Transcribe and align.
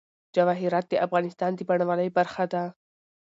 جواهرات 0.35 0.85
د 0.89 0.93
افغانستان 1.05 1.51
د 1.55 1.59
بڼوالۍ 1.69 2.09
برخه 2.17 2.45
ده. 2.53 2.63